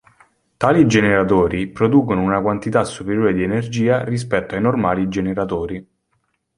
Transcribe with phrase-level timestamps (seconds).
[0.57, 5.87] Tali Generatori producono una quantità superiore di energia rispetto ai normali Generatori.